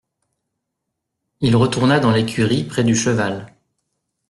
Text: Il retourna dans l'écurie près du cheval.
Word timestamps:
Il 1.41 1.55
retourna 1.55 1.99
dans 1.99 2.09
l'écurie 2.09 2.63
près 2.63 2.83
du 2.83 2.95
cheval. 2.95 3.53